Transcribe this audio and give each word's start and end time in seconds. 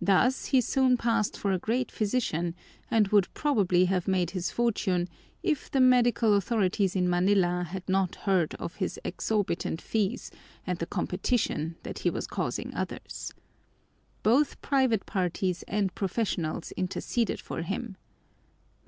Thus 0.00 0.44
he 0.44 0.60
soon 0.60 0.96
passed 0.96 1.36
for 1.36 1.50
a 1.50 1.58
great 1.58 1.90
physician 1.90 2.54
and 2.88 3.08
would 3.08 3.34
probably 3.34 3.86
have 3.86 4.06
made 4.06 4.30
his 4.30 4.52
fortune 4.52 5.08
if 5.42 5.68
the 5.68 5.80
medical 5.80 6.34
authorities 6.34 6.94
in 6.94 7.08
Manila 7.10 7.64
had 7.68 7.82
not 7.88 8.14
heard 8.14 8.54
of 8.60 8.76
his 8.76 9.00
exorbitant 9.04 9.80
fees 9.82 10.30
and 10.64 10.78
the 10.78 10.86
competition 10.86 11.74
that 11.82 11.98
he 11.98 12.10
was 12.10 12.28
causing 12.28 12.72
others. 12.76 13.34
Both 14.22 14.62
private 14.62 15.04
parties 15.04 15.64
and 15.64 15.92
professionals 15.96 16.70
interceded 16.76 17.40
for 17.40 17.62
him. 17.62 17.96